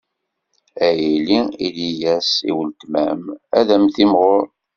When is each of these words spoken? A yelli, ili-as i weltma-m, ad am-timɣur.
A 0.85 0.87
yelli, 1.01 1.39
ili-as 1.67 2.29
i 2.49 2.51
weltma-m, 2.55 3.23
ad 3.59 3.67
am-timɣur. 3.75 4.45